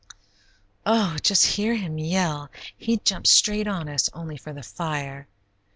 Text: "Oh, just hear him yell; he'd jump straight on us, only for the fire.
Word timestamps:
"Oh, 0.83 1.17
just 1.21 1.45
hear 1.45 1.75
him 1.75 1.99
yell; 1.99 2.49
he'd 2.75 3.05
jump 3.05 3.27
straight 3.27 3.67
on 3.67 3.87
us, 3.87 4.09
only 4.13 4.35
for 4.35 4.51
the 4.51 4.63
fire. 4.63 5.27